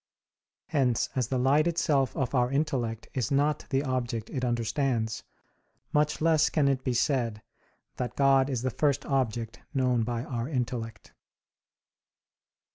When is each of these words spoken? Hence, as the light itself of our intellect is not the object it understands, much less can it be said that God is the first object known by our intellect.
Hence, 0.69 1.09
as 1.15 1.27
the 1.27 1.37
light 1.37 1.67
itself 1.67 2.17
of 2.17 2.33
our 2.33 2.51
intellect 2.51 3.07
is 3.13 3.29
not 3.29 3.67
the 3.69 3.83
object 3.83 4.31
it 4.31 4.43
understands, 4.43 5.21
much 5.93 6.19
less 6.21 6.49
can 6.49 6.67
it 6.67 6.83
be 6.83 6.95
said 6.95 7.43
that 7.97 8.15
God 8.15 8.49
is 8.49 8.63
the 8.63 8.71
first 8.71 9.05
object 9.05 9.59
known 9.75 10.01
by 10.01 10.23
our 10.23 10.49
intellect. 10.49 11.13